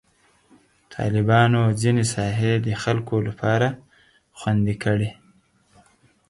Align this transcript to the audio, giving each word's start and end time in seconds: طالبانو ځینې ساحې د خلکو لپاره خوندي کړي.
طالبانو 0.93 1.61
ځینې 1.81 2.03
ساحې 2.13 2.53
د 2.65 2.69
خلکو 2.83 3.15
لپاره 3.27 3.67
خوندي 4.37 4.75
کړي. 4.83 5.09